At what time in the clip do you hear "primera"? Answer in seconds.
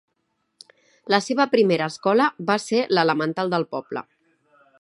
1.51-1.91